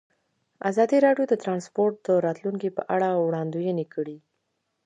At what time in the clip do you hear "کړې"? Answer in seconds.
3.93-4.17